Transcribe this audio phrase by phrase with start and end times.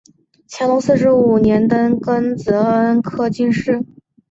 [0.49, 3.85] 乾隆四十五年登庚子恩科进士。